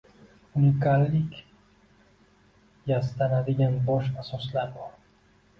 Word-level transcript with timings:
Unikallik 0.59 1.35
yastanadigan 2.93 3.79
bosh 3.91 4.11
asoslar 4.25 4.77
bor. 4.81 4.91